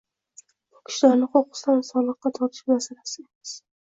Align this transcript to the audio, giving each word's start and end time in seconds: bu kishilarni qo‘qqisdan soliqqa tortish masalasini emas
bu 0.75 0.79
kishilarni 0.89 1.27
qo‘qqisdan 1.35 1.83
soliqqa 1.89 2.33
tortish 2.39 2.65
masalasini 2.73 3.27
emas 3.29 3.55